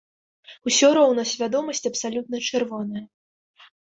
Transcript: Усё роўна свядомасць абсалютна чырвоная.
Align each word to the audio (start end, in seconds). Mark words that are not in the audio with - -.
Усё 0.69 0.87
роўна 0.97 1.25
свядомасць 1.33 1.85
абсалютна 1.91 2.37
чырвоная. 2.47 3.05